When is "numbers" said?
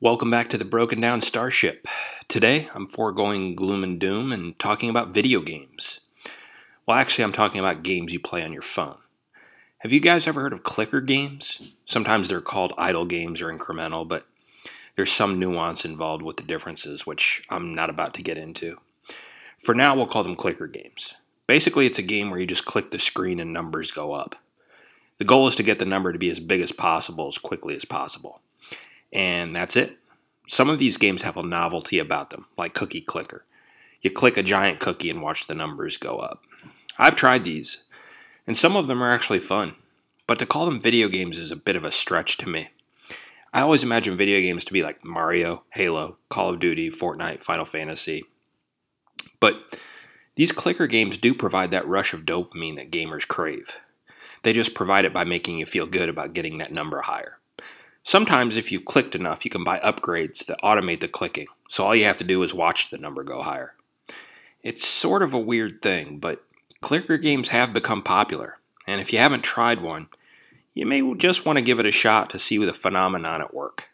23.52-23.92, 35.54-35.96